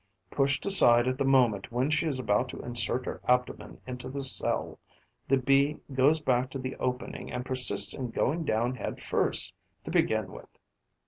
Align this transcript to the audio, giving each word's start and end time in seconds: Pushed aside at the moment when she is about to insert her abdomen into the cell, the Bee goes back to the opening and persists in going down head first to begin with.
Pushed 0.31 0.65
aside 0.65 1.07
at 1.07 1.19
the 1.19 1.23
moment 1.23 1.71
when 1.71 1.87
she 1.91 2.07
is 2.07 2.17
about 2.17 2.49
to 2.49 2.59
insert 2.61 3.05
her 3.05 3.21
abdomen 3.27 3.79
into 3.85 4.09
the 4.09 4.23
cell, 4.23 4.79
the 5.27 5.37
Bee 5.37 5.77
goes 5.93 6.19
back 6.19 6.49
to 6.49 6.57
the 6.57 6.75
opening 6.77 7.31
and 7.31 7.45
persists 7.45 7.93
in 7.93 8.09
going 8.09 8.43
down 8.43 8.73
head 8.73 8.99
first 8.99 9.53
to 9.83 9.91
begin 9.91 10.31
with. 10.31 10.49